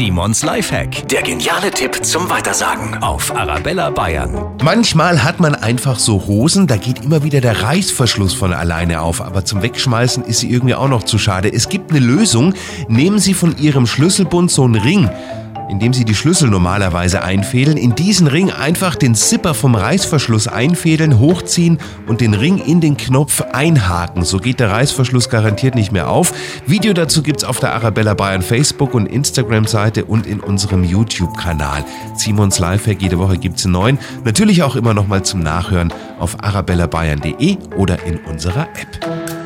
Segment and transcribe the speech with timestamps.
[0.00, 1.06] Simons Lifehack.
[1.08, 4.46] Der geniale Tipp zum Weitersagen auf Arabella Bayern.
[4.62, 9.20] Manchmal hat man einfach so Hosen, da geht immer wieder der Reißverschluss von alleine auf,
[9.20, 11.52] aber zum Wegschmeißen ist sie irgendwie auch noch zu schade.
[11.52, 12.54] Es gibt eine Lösung.
[12.88, 15.10] Nehmen Sie von Ihrem Schlüsselbund so einen Ring
[15.70, 21.18] indem Sie die Schlüssel normalerweise einfädeln, in diesen Ring einfach den Zipper vom Reißverschluss einfädeln,
[21.18, 24.24] hochziehen und den Ring in den Knopf einhaken.
[24.24, 26.32] So geht der Reißverschluss garantiert nicht mehr auf.
[26.66, 31.38] Video dazu gibt's auf der Arabella Bayern Facebook und Instagram Seite und in unserem YouTube
[31.38, 31.84] Kanal.
[32.16, 33.98] Simons Lifehack jede Woche gibt's einen neuen.
[34.24, 39.39] Natürlich auch immer noch mal zum Nachhören auf arabellabayern.de oder in unserer App.